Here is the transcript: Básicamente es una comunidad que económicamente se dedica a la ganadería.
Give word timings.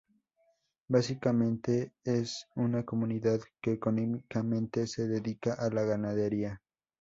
Básicamente 0.89 1.91
es 2.03 2.47
una 2.55 2.83
comunidad 2.83 3.39
que 3.61 3.73
económicamente 3.73 4.87
se 4.87 5.07
dedica 5.07 5.53
a 5.53 5.69
la 5.69 5.83
ganadería. 5.83 6.59